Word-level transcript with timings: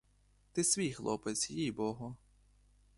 Ти 0.51 0.63
свій 0.63 0.93
хлопець, 0.93 1.49
їй-богу! 1.51 2.15